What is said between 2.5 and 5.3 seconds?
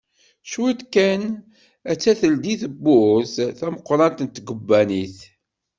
tewwurt tameqqrant n tkebbanit.